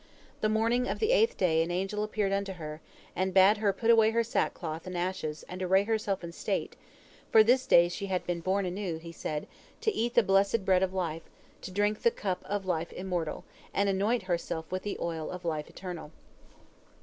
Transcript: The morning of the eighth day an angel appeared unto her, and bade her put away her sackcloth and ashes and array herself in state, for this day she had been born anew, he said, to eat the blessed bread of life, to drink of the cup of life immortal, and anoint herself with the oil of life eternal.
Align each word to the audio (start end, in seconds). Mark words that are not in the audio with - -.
The 0.39 0.49
morning 0.49 0.87
of 0.87 0.97
the 0.97 1.11
eighth 1.11 1.37
day 1.37 1.61
an 1.61 1.69
angel 1.69 2.03
appeared 2.03 2.31
unto 2.31 2.53
her, 2.53 2.81
and 3.15 3.35
bade 3.35 3.57
her 3.57 3.71
put 3.71 3.91
away 3.91 4.09
her 4.09 4.23
sackcloth 4.23 4.87
and 4.87 4.97
ashes 4.97 5.45
and 5.47 5.61
array 5.61 5.83
herself 5.83 6.23
in 6.23 6.31
state, 6.31 6.75
for 7.31 7.43
this 7.43 7.67
day 7.67 7.87
she 7.87 8.07
had 8.07 8.25
been 8.25 8.39
born 8.41 8.65
anew, 8.65 8.97
he 8.97 9.11
said, 9.11 9.45
to 9.81 9.93
eat 9.93 10.15
the 10.15 10.23
blessed 10.23 10.65
bread 10.65 10.81
of 10.81 10.91
life, 10.95 11.29
to 11.61 11.69
drink 11.69 11.97
of 11.97 12.03
the 12.03 12.09
cup 12.09 12.41
of 12.45 12.65
life 12.65 12.91
immortal, 12.93 13.43
and 13.75 13.89
anoint 13.89 14.23
herself 14.23 14.71
with 14.71 14.81
the 14.81 14.97
oil 14.99 15.29
of 15.29 15.45
life 15.45 15.69
eternal. 15.69 16.09